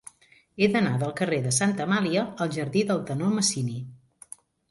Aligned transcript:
He 0.63 0.69
d'anar 0.75 0.93
del 1.01 1.11
carrer 1.19 1.39
de 1.43 1.51
Santa 1.57 1.85
Amàlia 1.89 2.23
al 2.45 2.55
jardí 2.57 2.83
del 2.93 3.05
Tenor 3.11 3.35
Masini. 3.39 3.77